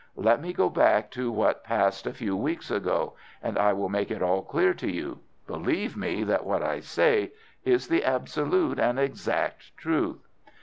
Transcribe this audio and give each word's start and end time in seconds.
Let 0.17 0.41
me 0.41 0.51
go 0.51 0.67
back 0.67 1.11
to 1.11 1.31
what 1.31 1.63
passed 1.63 2.07
a 2.07 2.13
few 2.15 2.35
weeks 2.35 2.71
ago, 2.71 3.13
and 3.43 3.55
I 3.55 3.71
will 3.73 3.87
make 3.87 4.09
it 4.09 4.23
all 4.23 4.41
clear 4.41 4.73
to 4.73 4.89
you. 4.91 5.19
Believe 5.45 5.95
me 5.95 6.23
that 6.23 6.43
what 6.43 6.63
I 6.63 6.79
say 6.79 7.33
is 7.63 7.87
the 7.87 8.03
absolute 8.03 8.79
and 8.79 8.99
exact 8.99 9.77
truth. 9.77 10.27